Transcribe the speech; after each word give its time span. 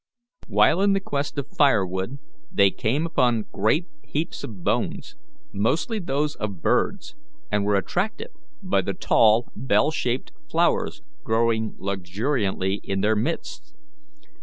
While 0.47 0.81
in 0.81 0.99
quest 1.01 1.37
of 1.37 1.47
fire 1.55 1.85
wood, 1.85 2.17
they 2.51 2.71
came 2.71 3.05
upon 3.05 3.45
great 3.51 3.85
heaps 4.03 4.43
of 4.43 4.63
bones, 4.63 5.15
mostly 5.53 5.99
those 5.99 6.33
of 6.37 6.63
birds, 6.63 7.13
and 7.51 7.65
were 7.65 7.75
attracted 7.75 8.29
by 8.63 8.81
the 8.81 8.95
tall, 8.95 9.51
bell 9.55 9.91
shaped 9.91 10.31
flowers 10.49 11.03
growing 11.23 11.75
luxuriantly 11.77 12.81
in 12.83 13.01
their 13.01 13.15
midst. 13.15 13.75